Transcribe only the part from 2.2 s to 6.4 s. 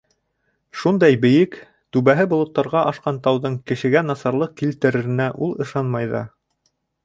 болоттарға ашҡан тауҙың кешегә насарлыҡ килтереренә ул ышанмай ҙа.